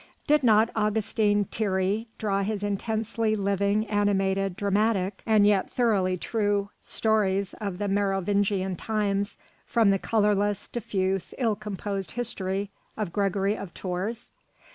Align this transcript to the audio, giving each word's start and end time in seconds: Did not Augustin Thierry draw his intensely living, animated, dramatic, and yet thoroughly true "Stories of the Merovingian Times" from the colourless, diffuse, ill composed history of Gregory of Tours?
Did 0.25 0.41
not 0.41 0.71
Augustin 0.75 1.45
Thierry 1.45 2.07
draw 2.17 2.41
his 2.41 2.63
intensely 2.63 3.35
living, 3.35 3.85
animated, 3.85 4.55
dramatic, 4.55 5.21
and 5.27 5.45
yet 5.45 5.69
thoroughly 5.69 6.17
true 6.17 6.71
"Stories 6.81 7.53
of 7.61 7.77
the 7.77 7.87
Merovingian 7.87 8.75
Times" 8.77 9.37
from 9.63 9.91
the 9.91 9.99
colourless, 9.99 10.67
diffuse, 10.67 11.35
ill 11.37 11.55
composed 11.55 12.13
history 12.13 12.71
of 12.97 13.13
Gregory 13.13 13.55
of 13.55 13.75
Tours? 13.75 14.31